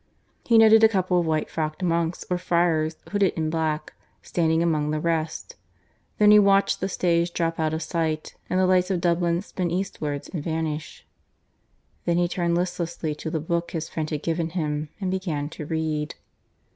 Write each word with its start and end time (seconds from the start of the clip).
He 0.45 0.57
noted 0.57 0.83
a 0.83 0.89
couple 0.89 1.19
of 1.19 1.27
white 1.27 1.47
frocked 1.47 1.83
monks 1.83 2.25
or 2.27 2.39
friars, 2.39 2.95
hooded 3.11 3.33
in 3.35 3.51
black, 3.51 3.93
standing 4.23 4.63
among 4.63 4.89
the 4.89 4.99
rest. 4.99 5.57
Then 6.17 6.31
he 6.31 6.39
watched 6.39 6.79
the 6.81 6.89
stage 6.89 7.31
drop 7.33 7.59
out 7.59 7.71
of 7.71 7.83
sight, 7.83 8.33
and 8.49 8.59
the 8.59 8.65
lights 8.65 8.89
of 8.89 8.99
Dublin 8.99 9.43
spin 9.43 9.69
eastwards 9.69 10.27
and 10.27 10.43
vanish. 10.43 11.05
Then 12.05 12.17
he 12.17 12.27
turned 12.27 12.55
listlessly 12.55 13.13
to 13.13 13.29
the 13.29 13.39
book 13.39 13.69
his 13.73 13.89
friend 13.89 14.09
had 14.09 14.23
given 14.23 14.49
him, 14.57 14.89
and 14.99 15.11
began 15.11 15.49
to 15.49 15.67
read. 15.67 16.15